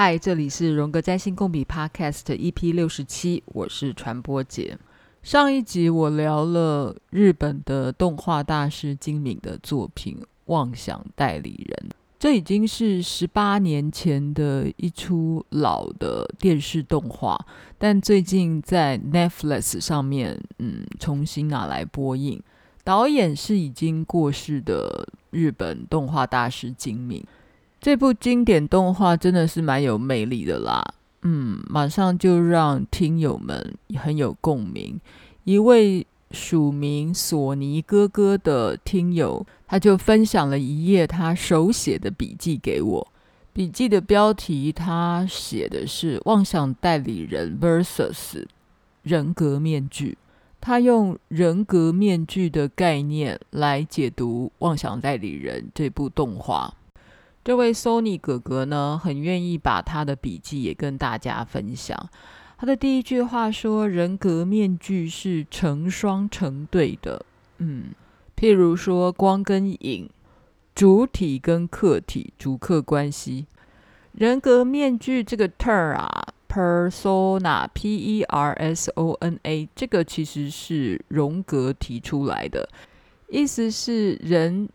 [0.00, 4.78] 嗨，这里是荣格占星共笔 Podcast EP 六十七，我是传播姐。
[5.24, 17.36] 上一集我聊了日本的动画大师今敏的作品《妄想代理人》，这已经是十八年前的一出老的电视动画，
[17.76, 22.40] 但最近在 Netflix 上面，嗯，重新拿来播映。
[22.84, 27.20] 导演是已经过世的日本动画大师今敏。
[27.80, 30.84] 这部经典动画真的是蛮有魅力的啦，
[31.22, 35.00] 嗯，马上就让听友们很有共鸣。
[35.44, 43.08] 一位署名索尼哥哥的听友，他就分享了一页他手写的笔记给我。
[43.52, 48.44] 笔记的标题他写的是《妄想代理人 versus
[49.02, 50.12] 人格面具》，
[50.60, 56.74] 他用人格面具的概念来解读《妄想代理人》这部动画。
[57.44, 62.10] 这位 Sony 哥哥呢，很愿意把他的笔记也跟大家分享。
[62.58, 67.24] 他的第一句话说：“人格面具是成双成对的。”
[67.58, 67.94] 嗯，
[68.36, 70.10] 譬如说光跟影，
[70.74, 73.46] 主体跟客体，主客关系。
[74.12, 77.58] 人格面具这个 term 啊，persona，P-E-R-S-O-N-A，
[79.74, 82.68] 这个其实是荣格提出来的，
[83.28, 84.68] 意思是人。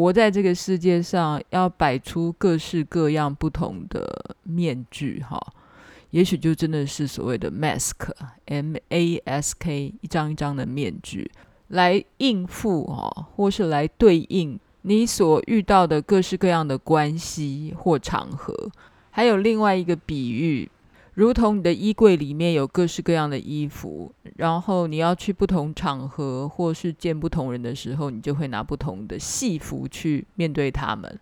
[0.00, 5.38] 活在这个世界上，要摆出各式各样不同的面具，哈，
[6.10, 11.30] 也许就真的是所谓的 mask，M-A-S-K，一张一张的面具
[11.68, 18.70] 来应付，哈，或是来对应你所遇到的各式各样的关系或场合。
[19.10, 20.70] 还有另外一个比喻。
[21.14, 31.18] 如同你的衣柜里面有各式各样的衣服，然后你要去不同场合或是见不同人的时候，你就会拿不同的戏服去面对他们。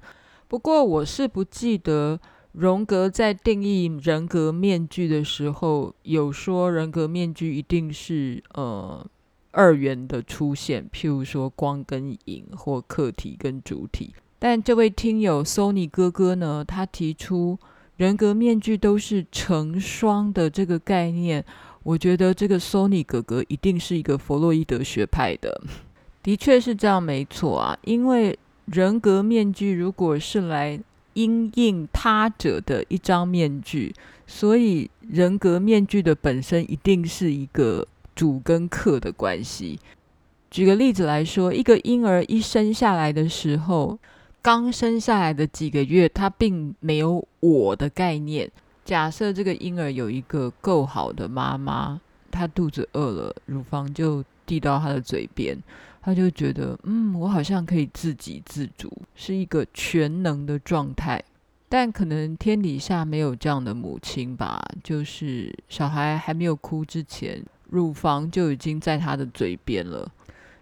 [0.46, 2.20] 不过，我是不记得
[2.52, 9.04] 荣格在定义人格面具的时候，有说人格面具一定是呃
[9.52, 14.12] 二元的出现，譬如说光跟影或客体跟主体。
[14.38, 17.58] 但这位听友 Sony 哥哥呢，他提出。
[17.98, 21.44] 人格面具都是成双的这个概念，
[21.82, 25.60] 我觉得这个 Sony 哥哥一定是一个弗洛伊德学派的，
[26.22, 27.76] 的确是这样，没错啊。
[27.82, 30.78] 因为人格面具如果是来
[31.14, 33.92] 因应他者的一张面具，
[34.28, 37.84] 所以人格面具的本身一定是一个
[38.14, 39.80] 主跟客的关系。
[40.52, 43.98] 举个例子来说，一个婴儿一生下来的时候。
[44.40, 48.50] 刚生下来的几个月，他并没有我的概念。
[48.84, 52.00] 假设这个婴儿有一个够好的妈妈，
[52.30, 55.58] 他肚子饿了，乳房就递到他的嘴边，
[56.00, 61.22] 他就觉得，嗯，我好像可以自给自足，是一个全能的状态。
[61.68, 70.10] 但可能天底下没有这样的母亲吧，就是小孩还没有哭之前，乳房就已经在他的嘴边了。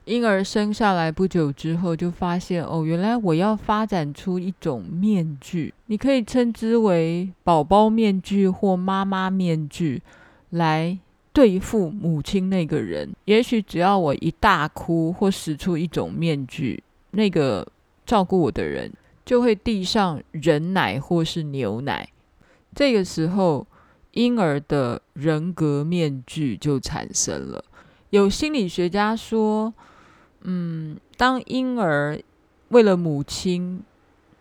[0.07, 10.01] 婴儿生下来不久之后，就发现哦，原来我要发展出一种面具，你可以称之为宝宝面具或妈妈面具，
[10.51, 10.97] 来
[11.33, 13.13] 对付母亲那个人。
[13.25, 16.81] 也许只要我一大哭或使出一种面具，
[17.11, 17.67] 那个
[18.07, 18.93] 照顾我的人
[19.25, 22.09] 就会递上人奶或是牛奶。
[22.73, 23.67] 这个时候，
[24.13, 27.65] 婴儿的人格面具就产生了。
[28.11, 29.75] 有心理学家说，
[30.49, 32.17] 嗯，当婴儿
[32.69, 33.83] 为了母亲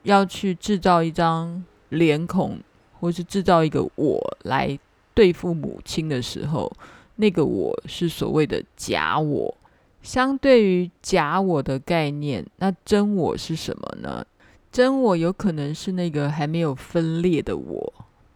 [0.03, 2.59] 要去制造一张脸孔，
[2.99, 4.77] 或是制造一个我来
[5.15, 6.71] 对付母亲的时候，
[7.15, 9.57] 那个我是所谓的假我。
[10.03, 14.23] 相对于假我的概念，那真我是什么呢？
[14.71, 17.91] 真我有可能是那个还没有分裂的我，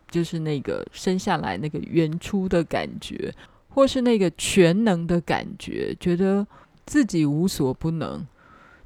[0.09, 3.31] 就是那个生下来那个原初的感觉，
[3.67, 6.47] 或是那个全能的感觉，觉得。
[6.89, 8.25] 自己无所不能，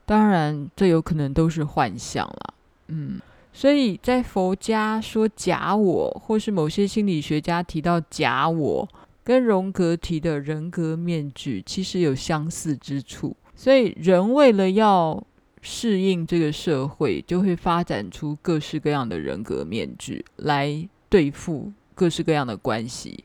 [0.06, 2.53] 当然这有可能都是幻象啦。
[2.90, 3.22] 嗯，
[3.53, 8.90] 所以在佛家说假我，或是某些心理学家提到假我，
[9.23, 13.34] 跟荣格提的人格面具其实有相似之处。
[13.55, 15.26] 所以人为了要
[15.61, 23.23] 适应这个社会，就会发展出各式各样的人格面具来对付各式各样的关系。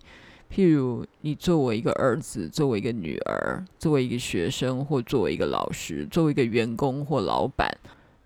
[0.53, 7.71] 譬如，你作为一个儿子，作为一个女儿，作为一个学生，或作为一个老师，作为一个员工或老板，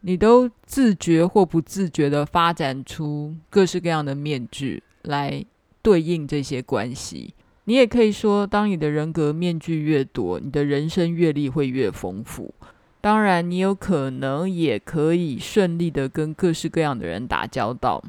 [0.03, 5.45] 你都自觉或不自觉地发展出各式各样的面具来
[5.83, 7.35] 对应这些关系。
[7.65, 12.55] 你也可以说，当你的人格面具越多，你的人生阅历会越丰富。
[13.01, 18.03] 当然，你有可能也可以顺利地跟各式各样的人打交道。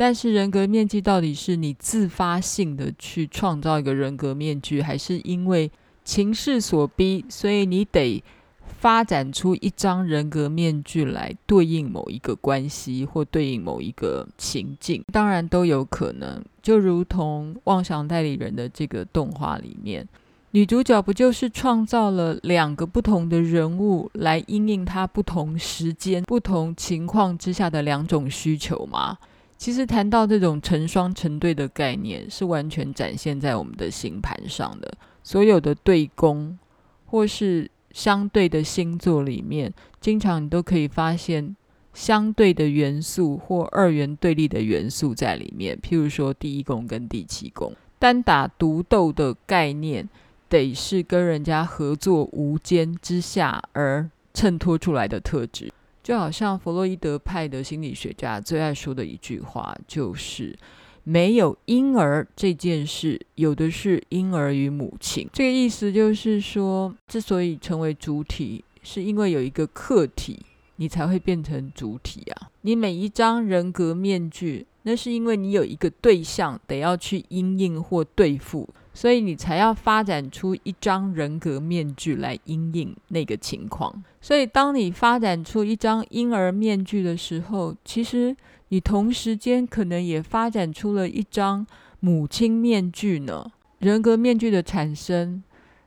[0.00, 5.68] 但是人格面具到底是你自发性的去创造一个人格面具，还是因为
[6.04, 8.22] 情势所逼，所以你得
[8.64, 15.02] 发展出一张人格面具来对应某一个关系或对应某一个情境？
[15.12, 16.40] 当然都有可能。
[16.62, 20.06] 就如同《妄想代理人》的这个动画里面。
[20.52, 29.18] 女主角不就是创造了两个不同的人物来应应她不同时间、不同情况之下的两种需求吗？
[29.58, 34.90] 其实谈到这种成双成对的概念，是完全展现在我们的星盘上的。
[35.22, 36.58] 所有的对宫
[37.04, 39.70] 或是相对的星座里面，
[40.00, 41.54] 经常你都可以发现
[41.92, 45.76] 相对的元素或二元对立的元素在里面。
[45.82, 50.08] 譬如说第一宫跟第七宫，单打独斗的概念。
[50.50, 55.70] 得是跟人家合作无间之下而衬托出来的特质，
[56.08, 60.58] 就好像弗洛伊德派的心理学家最爱说的一句话，就是
[61.04, 65.28] 没有婴儿这件事，有的是婴儿与母亲。
[65.34, 70.40] 这个意思就是说，之所以成为主体，是因为有一个客体，
[70.76, 72.48] 你才会变成主体啊。
[72.62, 78.66] 你每一张人格面具，那是因为你有一个对象得要去因应或对付。
[78.98, 84.02] 所以你才要发展出一张人格面具来因应那个情况。
[84.20, 88.36] 所以当你发展出一张婴儿面具的时候，其实
[88.70, 91.64] 你同时间可能也发展出了一张
[92.00, 93.48] 母亲面具呢。
[93.78, 95.44] 人格面具的产生，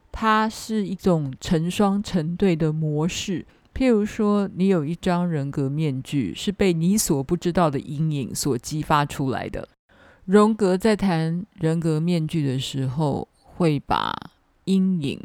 [0.10, 3.46] 它是一种成双成对的模式。
[3.74, 9.68] 譬如说，你有一张人格面具是被你所不知道的阴影所激发出来的。
[10.26, 14.14] 荣格在谈人格面具的时候，会把
[14.66, 15.20] 阴影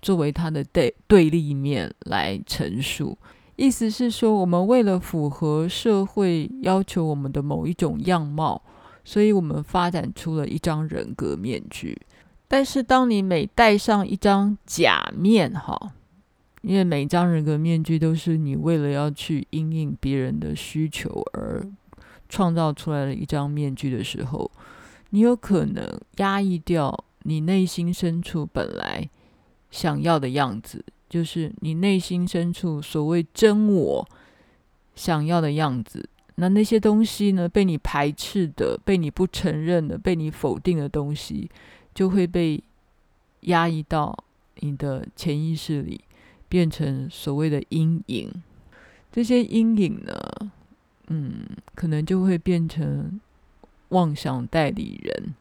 [0.00, 3.18] 作为他的对对立面来陈述。
[3.56, 8.62] 意思是说，我们为了符合社会要求我们的某一种样貌，
[9.04, 12.00] 所以我们发展出了一张人格面具。
[12.46, 15.92] 但是，当你每戴上一张假面，哈，
[16.62, 21.66] 因为每一张人格面具都是你为了要去因应别人的需求而。
[22.28, 24.50] 创造出来了一张面具的时候，
[25.10, 29.08] 你有可能压抑掉你内心深处本来
[29.70, 34.08] 想要的样子，就是你内心深处所谓真我
[34.94, 36.08] 想要的样子。
[36.36, 41.50] 那那些东西呢，被你排斥的、被你不承认的、被你否定的东西，
[41.92, 42.62] 就会被
[43.40, 44.16] 压抑到
[44.60, 46.00] 你的潜意识里，
[46.48, 48.30] 变成所谓的阴影。
[49.10, 50.52] 这些阴影呢，
[51.10, 53.18] 嗯，可能就会变成
[53.88, 55.34] 妄想代理人，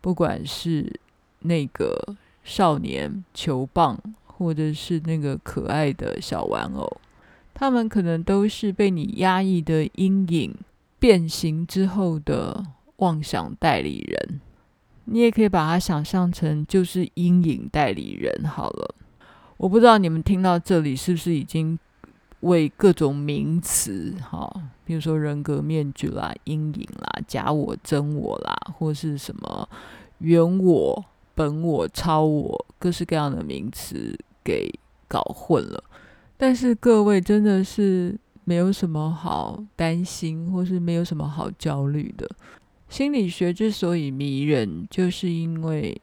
[0.00, 1.00] 不管是
[1.40, 7.00] 那个少年球棒，或者是那个可爱的小玩偶，
[7.52, 10.54] 他们可能都是被你压抑的阴影
[11.00, 12.64] 变形之后的
[12.98, 14.40] 妄想代理人。
[15.06, 18.94] 你也可以把它想象成就是阴影代理人好了。
[19.56, 21.76] 我不知道你们听到这里是不是已经。
[22.44, 24.50] 为各种名词，哈，
[24.84, 29.68] 比如说人格面具啦、阴影啦、假我、真我啦，或是什么
[30.18, 31.04] 原我、
[31.34, 34.72] 本我、超我，各式各样的名词给
[35.06, 35.82] 搞混了。
[36.36, 42.30] 但是各位真的是没有什么好担心，或是没有什么好焦虑的。
[42.88, 46.00] 心理学之所以迷人，就是因为。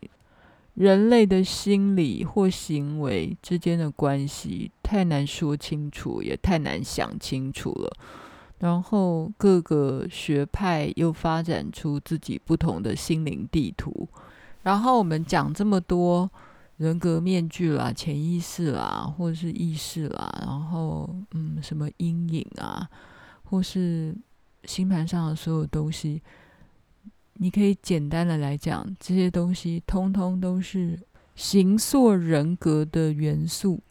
[0.73, 7.89] 人类的心理或行为之间的关系太难说清楚，也太难想清楚了。
[8.59, 14.05] 然后各个学派又发展出自己不同的心灵地图。
[14.63, 16.29] 然后我们讲这么多
[16.75, 22.85] 人格面具啦、潜意识啦，或是意识啦，然后嗯，什么阴影啊，
[23.45, 24.13] 或是
[24.65, 26.21] 星盘上的所有东西。
[27.35, 30.99] 你可以简单的来讲，这些东西通通都是
[31.33, 33.81] 形塑人格的元素，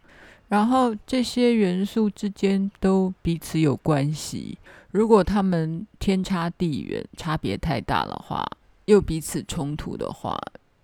[0.50, 4.58] 然后这些元素之间都彼此有关系。
[4.90, 8.44] 如果他们天差地远，差别太大的话，
[8.86, 10.36] 又彼此冲突的话，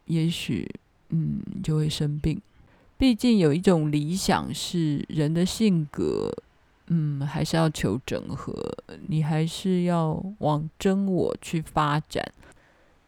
[0.04, 0.72] 也许
[1.08, 2.40] 嗯就会生病。
[2.96, 6.32] 毕竟有一种理想是人的性格，
[6.86, 8.54] 嗯，还是要求整合，
[9.08, 12.24] 你还是要往真我去发展。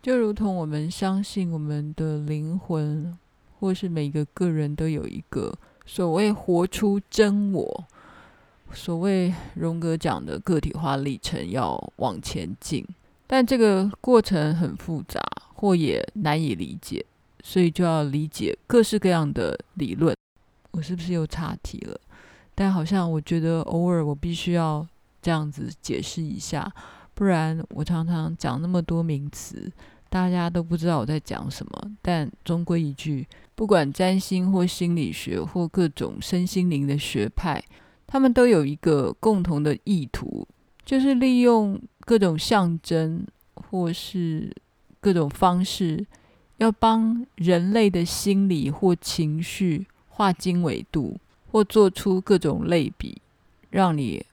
[0.02, 3.16] 就如同我们相信我们的灵魂，
[3.60, 5.56] 或是每个个人都有一个
[5.90, 7.84] 所谓活出真我，
[8.74, 12.86] 所谓荣格讲的个体化历程要往前进，
[13.26, 15.18] 但这个过程很复杂，
[15.54, 17.02] 或也难以理解，
[17.42, 20.14] 所以就要理解各式各样的理论。
[20.72, 21.98] 我是不是又岔题了？
[22.54, 24.86] 但好像我觉得偶尔我必须要
[25.22, 26.70] 这样子解释一下。
[27.14, 29.72] 不然我常常讲那么多名词，
[30.08, 31.90] 大家都不知道我在讲什么。
[32.00, 37.62] 但终归一句，不管占星或心理学或各种身心灵的学派，
[38.06, 40.46] 他们都有一个共同的意图，
[40.84, 44.54] 就是利用各种象征或是
[45.00, 46.06] 各种方式，
[46.56, 51.18] 要帮人类的心理或情绪划经纬度，
[51.52, 53.20] 或做出各种类比，
[53.70, 54.24] 让你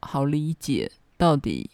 [0.00, 1.70] 好理解到底。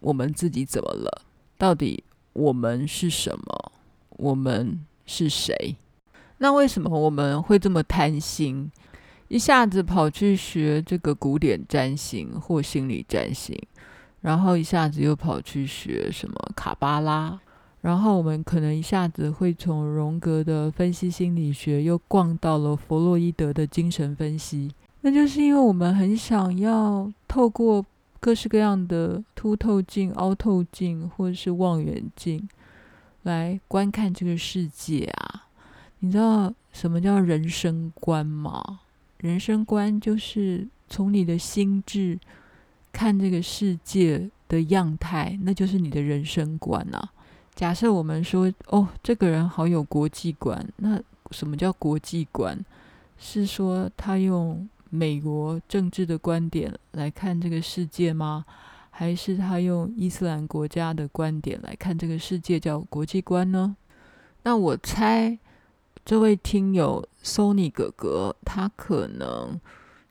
[0.00, 1.22] 我们自己怎么了？
[1.56, 2.02] 到底
[2.32, 3.72] 我们是什么？
[4.10, 5.76] 我们是谁？
[6.38, 8.70] 那为什么我们会这么贪心，
[9.28, 13.56] 一下子跑去学这个古典占星或心理占星，
[14.20, 17.38] 然后一下子又跑去学什么卡巴拉，
[17.80, 24.72] 然后我们可能一下子会从荣格的分析心理学又逛到了弗洛伊德的精神分析，
[25.02, 27.84] 那就是因为我们很想要透过。
[28.22, 32.48] 各式各样的凸透镜、凹透镜，或者是望远镜，
[33.24, 35.48] 来观看这个世界啊！
[35.98, 38.78] 你知道什么叫人生观吗？
[39.18, 42.16] 人生观就是从你的心智
[42.92, 47.10] 看这个世界的样态，那就是你的人生观啊。
[47.56, 51.02] 假设我们说，哦，这个人好有国际观，那
[51.32, 52.64] 什么叫国际观？
[53.18, 54.68] 是说他用。
[54.94, 58.44] 美国政治的观点来看这个世界吗？
[58.90, 63.74] 还是他用伊斯兰国家的观点来看这个世界叫国际观呢？
[64.42, 65.38] 那我猜
[66.04, 69.58] 这位听友 Sony 哥哥，他可能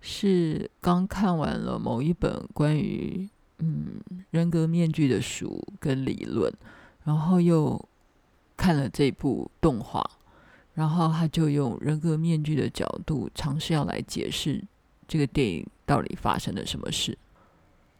[0.01, 6.51] 是刚看完了某一本关于嗯人格面具的书跟理论，
[7.03, 7.79] 然后又
[8.57, 10.03] 看了这部动画。
[10.73, 14.63] 然后他就用人格面具的角度尝试要来解释
[15.07, 17.17] 这个电影到底发生了什么事。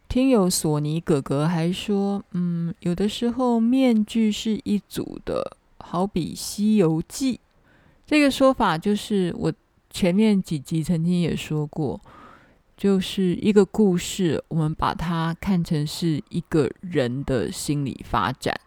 [0.08, 7.34] 听友索尼哥哥还说，嗯，有的时候面具是一组的，好比《西游记》。
[8.06, 9.52] 这个说法就是我
[9.90, 12.00] 前面几集曾经也说过，
[12.76, 18.58] 就是一个故事，我们把它看成是一个人的心理发展，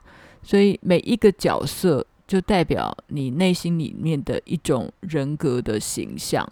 [0.44, 2.06] 所以每一个角色。
[2.28, 6.48] 就代表你内心里面的一种人格的形象，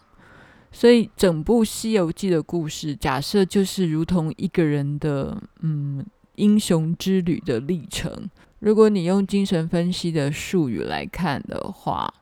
[0.72, 8.30] 所以整部《西游记》的故事，假设就是如同一个人的嗯英雄之旅的历程。
[8.60, 12.14] 如果你用精神分析的术语来看的话，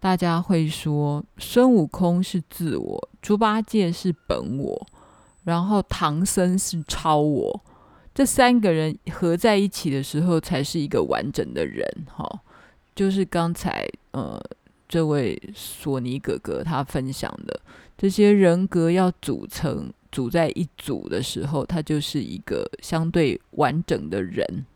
[0.00, 4.86] 大家会说孙悟空是自我，猪八戒是本我，
[5.44, 7.64] 然后唐僧是超我。
[8.12, 11.86] 这三个人合在一起的时候，才是一个完整的人。
[12.06, 12.42] 哈。
[12.98, 14.42] 就是刚才呃，
[14.88, 17.60] 这位索尼哥哥他分享的
[17.96, 24.66] 这些人格要组成组在一组的时候，他就是一个相对完整的人。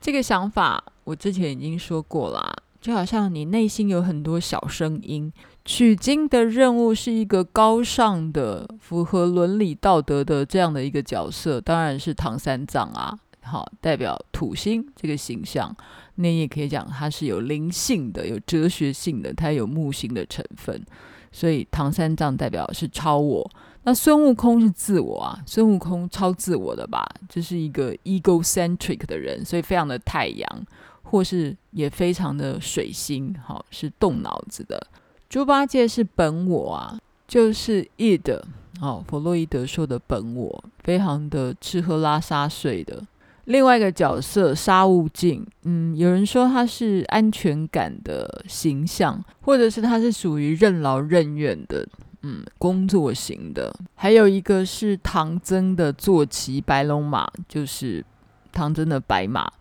[0.00, 5.32] 这个想法我之前已经说过啦，就好像你内心有很多小声音，
[5.64, 15.76] 取经的任务是一个高尚的、符合伦理道德的这样的一个角色，当然是唐三藏啊，好，代表土星这个形象。
[16.16, 20.84] 那也可以讲，它是有灵性的，有哲学性的，它有木星的成分。
[21.32, 23.50] 所以唐三藏代表是超我，
[23.82, 30.66] 那孙悟空是自我啊，孙悟空超自我的吧，就是一个 egocentric 的人，所以非常的太阳，
[31.02, 34.86] 或是也非常的水星，好，是动脑子的。
[35.28, 38.40] 猪八戒是本我啊，就是 id，
[38.80, 43.02] 哦，弗洛伊德说的本我，非常的吃喝拉撒睡的。
[43.46, 51.86] 另外一个角色沙悟净，嗯，有人说他是安全感的形象，或者是他是属于任劳任怨的，
[52.22, 53.70] 嗯，工作型的。
[53.94, 58.02] 还有一个是唐僧的坐骑白龙马，就是
[58.50, 59.52] 唐僧的白马，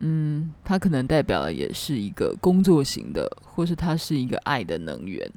[0.00, 5.30] 嗯，他可能代表的也是一个工作型的，或是他是一个爱的能源。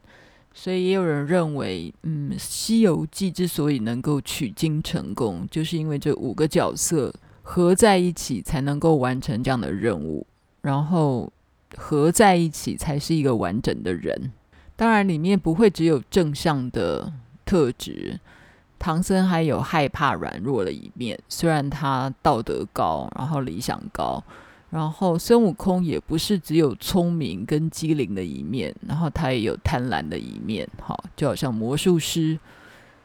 [0.51, 7.13] 所以也有人认为，嗯，《西游记》之所以能够取经成功，就是因为这五个角色。
[7.45, 10.25] 合在一起才能够完成这样的任务，
[10.61, 11.31] 然后
[11.77, 14.31] 合在一起才是一个完整的人。
[14.75, 17.11] 当然，里面不会只有正向的
[17.45, 18.17] 特质，
[18.79, 21.19] 唐僧还有害怕、软弱的一面。
[21.27, 24.23] 虽然他道德高，然后理想高，
[24.69, 30.67] 然后孙悟空也不是只有聪明跟机灵的一面，然后他也有贪婪的一面。
[30.81, 32.39] 好，就好像魔术师，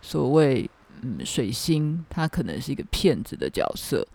[0.00, 0.70] 所谓。
[1.02, 4.06] 嗯，水星它可能是一个骗子的角色，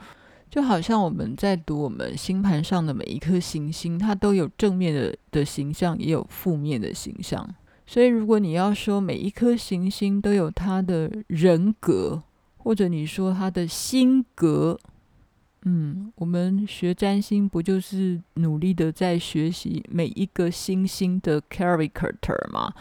[0.49, 7.47] 就好像我们在读我们星盘上的每一颗行星，它都有正面的的形象，也有负面的形象。
[7.85, 12.23] 所以，如果你要说每一颗行星都有它的人格，
[12.57, 14.79] 或者你说它的星格，
[15.63, 22.73] 嗯，我们学占星不就是努力的在学习每一个星星的 character 吗？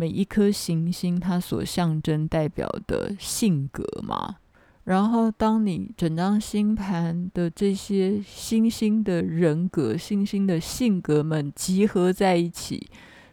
[0.00, 4.36] 每一颗行星它所象征代表的性格嘛？
[4.84, 12.88] 然后，当你整张星盘的这些星星的人格、星星的性格们集合在一起，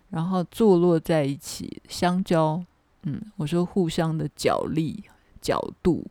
[0.09, 2.61] 然后坐落在一起，相交，
[3.03, 5.05] 嗯，我说互相的角力、
[5.39, 6.05] 角度、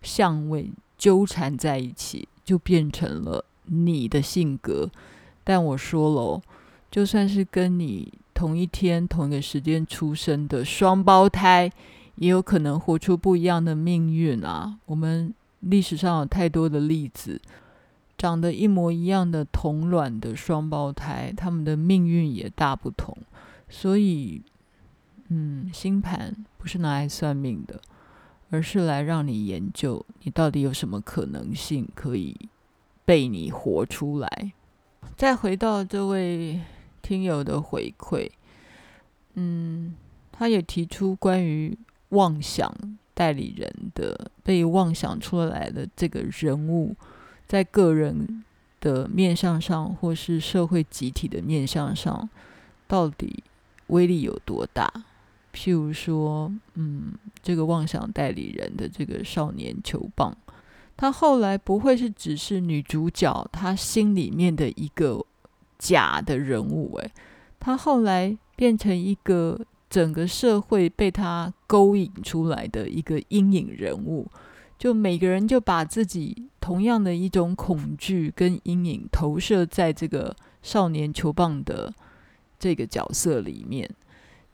[0.00, 0.70] 相位。
[0.96, 4.88] 纠缠在一起，就变成了你的性格。
[5.42, 6.42] 但我说了，
[6.88, 11.68] 就算是跟你同一天、同一个时间出生的双胞胎，
[12.14, 14.78] 也有可能活出不一样的命运啊！
[14.86, 17.40] 我们历史上有太多的例子，
[18.16, 23.18] 长得一模一样的同卵的双胞胎，他们的命运也大不同。
[23.68, 24.40] 所以，
[25.30, 27.80] 嗯，星盘不是拿来算命的。
[28.50, 32.48] 而是来让你研究，你到底有什么可能性可以
[33.04, 34.52] 被你活出来。
[35.16, 36.58] 再回到这位
[37.02, 38.30] 听友的回馈，
[39.34, 39.94] 嗯，
[40.32, 41.76] 他也提出关于
[42.10, 42.72] 妄想
[43.14, 46.94] 代理人的被妄想出来的这个人物，
[47.46, 48.44] 在个人
[48.80, 52.28] 的面相上，或是社会集体的面相上，
[52.86, 53.42] 到底
[53.88, 54.92] 威力有多大？
[55.52, 60.36] 譬如说，嗯，这个妄想代理人的这个少年球棒，
[60.96, 65.24] 他后来不会是只是女主角她心里面的一个
[65.78, 67.10] 假的人物，诶，
[67.60, 69.58] 他后来变成一个
[69.88, 74.26] 整个社会被他勾引出来的一个阴影人物，
[74.78, 81.92] 就每个人就把自己同样的一种恐惧跟阴影投射在这个少年球棒的
[82.58, 83.88] 这个角色里面。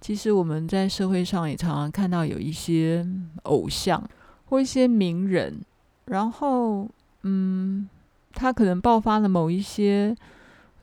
[0.01, 3.07] 其实我们在社会上也常常看到有一些
[3.45, 4.07] 偶像
[4.45, 5.63] 或一些名人，
[6.05, 6.87] 然后
[7.23, 7.89] 嗯，
[8.33, 10.15] 他可能爆发了某一些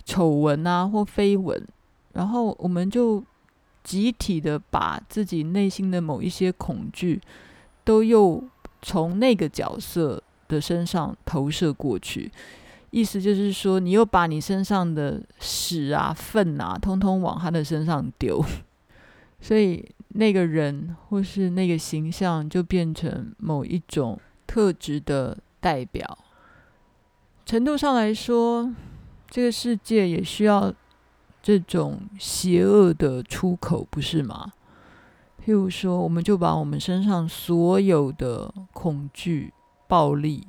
[0.05, 1.61] 丑闻啊或绯闻，
[2.13, 3.23] 然后我们就
[3.83, 7.19] 集体的把自己内心的某一些恐惧，
[7.83, 8.43] 都又
[8.81, 12.31] 从那个角色的身上投射过去，
[12.89, 18.43] 意思就是说，你又把你身上的屎啊、粪啊，通通往他的身上丢。
[19.39, 26.17] 所以那个人或是那个形象就变成某一种特质的代表。
[27.43, 28.71] 程度上来说，
[29.31, 30.71] 这个世界也需要
[31.41, 34.51] 这种邪恶的出口，不是吗？
[35.43, 39.51] 譬如说，我们就把我们身上所有的恐惧、
[39.87, 40.45] 暴力，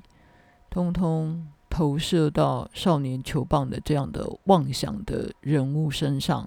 [0.69, 6.47] 通通投射到少年球棒的这样的妄想的人物身上，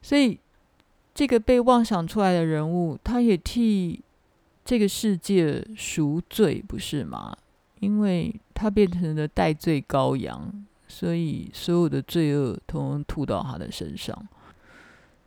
[0.00, 0.38] 所以。
[1.12, 4.00] 这个被妄想出来的人物，他也替
[4.64, 7.36] 这个世界赎罪，不是吗？
[7.80, 14.28] 因为他变成了代罪羔羊，所以所有的罪恶统统吐到他的身上。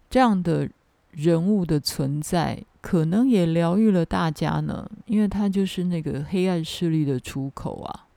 [0.10, 0.69] 这样的
[1.12, 8.08] 人物的存在，可能也疗愈了大家呢，因为他就是那个黑暗势力的出口啊。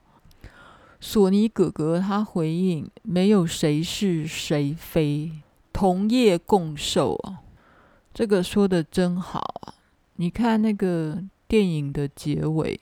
[1.01, 5.31] 索尼哥哥他回应：没有谁是谁非，
[5.73, 7.41] 同业共受啊。
[8.13, 9.75] 这个说的真好啊！
[10.17, 12.81] 你看那个电影的结尾，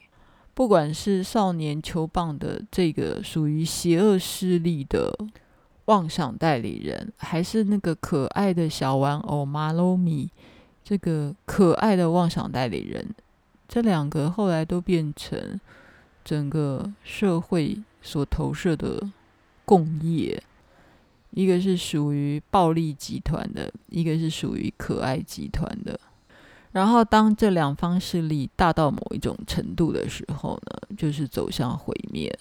[0.54, 5.12] 不管是少年球棒的这个属于邪恶势力的
[5.86, 10.30] 妄想代理人，还是那个可爱的小玩偶马洛米
[10.84, 13.14] 这个可爱的妄想代理人，
[13.68, 15.60] 这两个后来都变成
[16.24, 19.10] 整个社会所投射的
[19.64, 20.42] 共业。
[21.30, 25.98] 一个是属于暴力集团的，一个是属于可爱集团的。
[26.74, 32.36] 然后，当这两方势力大到某一种程度的时候呢，就是走向毁灭。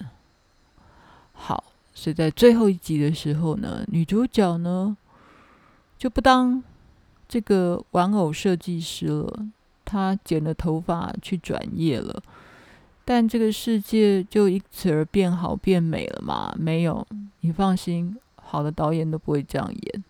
[1.33, 4.97] 好，所以在最后一集的时候呢，女主角呢
[5.99, 6.63] 就不当
[7.29, 9.45] 这个玩偶设计师了，
[9.85, 12.19] 她剪了头发去转业了。
[13.05, 16.51] 但这个世界就因此而变好变美了吗？
[16.57, 17.05] 没有，
[17.41, 18.17] 你放心。
[18.35, 20.03] 好的导演都不会这样演，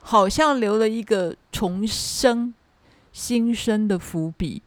[0.00, 2.52] 好像留了一个重生、
[3.12, 4.62] 新生的伏笔，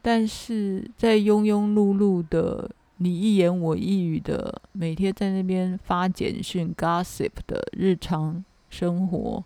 [0.00, 9.44] 但是在庸庸碌碌的你一言我一语的每天在那边发简讯、gossip 的日常生活，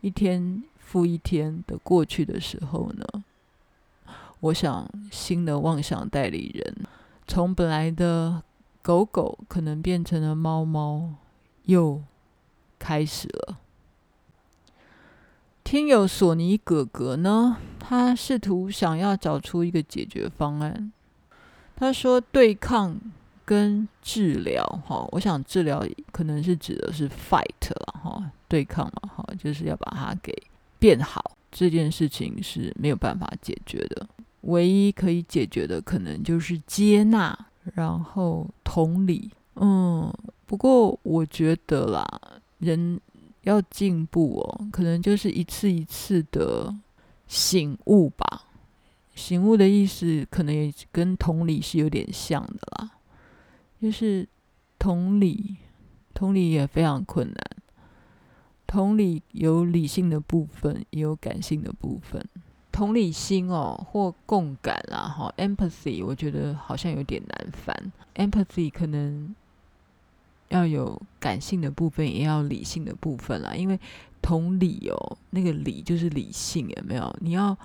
[0.00, 3.24] 一天复一天的过去的时候呢，
[4.40, 6.76] 我想新的妄想代理人
[7.26, 8.42] 从本来的
[8.80, 11.14] 狗狗可能变成了猫猫，
[11.64, 12.02] 又。
[12.84, 13.60] 开始了。
[15.72, 20.92] 听友索尼哥哥呢，他试图想要找出一个解决方案。
[21.74, 22.94] 他说，对抗
[23.42, 30.36] 跟治疗哈，我想治疗可能是指的是 fight 了哈，对抗了哈，就是要把它给
[30.78, 31.38] 变好。
[31.50, 34.06] 这件事情是没有办法解决的，
[34.42, 39.30] 唯一可以解决的可能就是接纳，然后同理。
[39.54, 40.12] 嗯，
[40.44, 42.06] 不过我觉得啦，
[42.58, 43.00] 人
[43.42, 46.74] 要进步哦，可能就是一次一次的
[47.26, 48.48] 醒悟吧。
[49.14, 52.90] 醒悟的意思可能也跟同理是有点像的啦。
[53.80, 54.28] 就是
[54.78, 55.56] 同理，
[56.14, 57.36] 同理也非常困难。
[58.66, 62.24] 同理有理性的部分，也有感性的部分。
[62.70, 67.92] 同理心哦，或共感啦，哈，empathy，我觉得好像有点难翻。
[68.14, 69.34] empathy 可能
[70.52, 73.54] 要有感性的部分，也要理性的部分啦。
[73.54, 73.78] 因为
[74.20, 77.16] 同理哦，那个理就是理性，有没有？
[77.20, 77.56] 你要，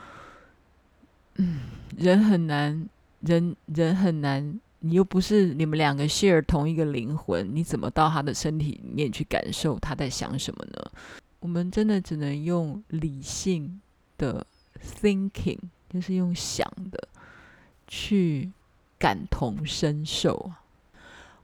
[1.35, 1.59] 嗯，
[1.97, 2.87] 人很难，
[3.21, 4.59] 人人很难。
[4.79, 10.91] 你又不是你们两个 share 同一个灵魂，你怎么到他的身体里面去感受他在想什么呢？
[11.39, 13.81] 我们真的只能用理性
[14.17, 14.45] 的
[15.01, 15.57] thinking，
[15.89, 17.07] 就是用想的
[17.87, 18.51] 去
[18.99, 20.51] 感同身受。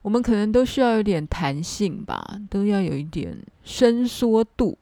[0.04, 4.76] 我们可能都需要有点弹性吧，都要有一点伸缩度，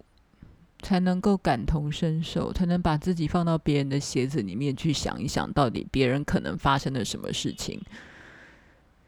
[0.80, 7.80] 才能够感同身受，才能把自己放到别人的鞋子里面去想一想，到底别人可能发生了什么事情。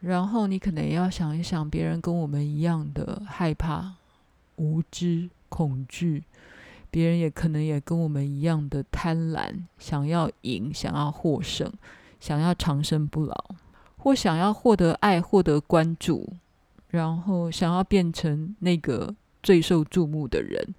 [0.03, 3.95] 然后你可能也要想一想，别人跟我们一样的害怕、
[4.55, 6.23] 无知、恐惧，
[6.93, 11.73] 别人也可能也跟我们一样的贪婪，想要赢、想要获胜、
[12.21, 13.57] 想要长生不老，
[14.05, 16.35] 或想要获得爱、获得关注，
[16.89, 20.75] 然后想要变成那个最受注目的人，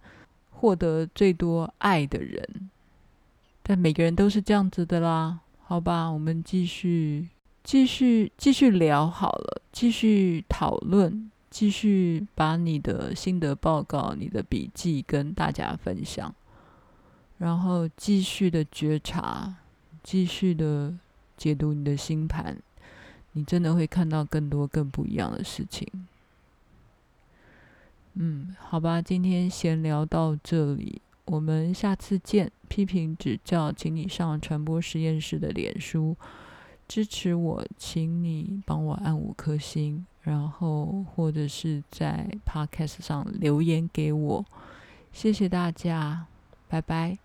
[0.51, 2.69] 获得最多爱的人。
[3.63, 7.29] 但每个人都是这样子的啦，好吧，我们继续。
[7.63, 16.31] 继续继续聊好了，继续讨论，继续把你的心得报告、你的笔记跟大家分享，
[17.39, 19.55] 然后继续的觉察，
[20.03, 20.93] 继续的
[21.35, 22.61] 解读你的星盘，
[23.35, 25.87] 你真的会看到更多更不一样的事情。
[28.15, 32.51] 嗯，好吧，今天闲聊到这里，我们下次见。
[32.67, 36.15] 批评指教，请你上传播实验室的脸书。
[36.87, 44.45] 支持我，请你帮我按五颗星，然后或者是在 Podcast 上留言给我，
[45.13, 46.25] 谢谢大家，
[46.67, 47.24] 拜拜。